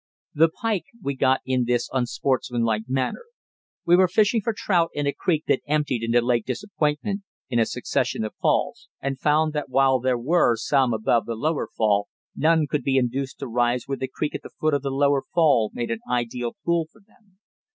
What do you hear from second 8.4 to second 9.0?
falls,